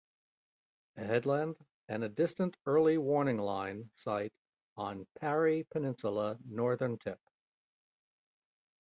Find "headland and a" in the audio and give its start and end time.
1.05-2.09